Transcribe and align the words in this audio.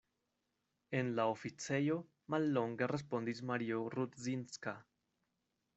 En 0.99 1.11
la 1.19 1.25
oficejo, 1.33 1.97
mallonge 2.35 2.89
respondis 2.95 3.45
Mario 3.53 3.83
Rudzinska. 3.97 4.77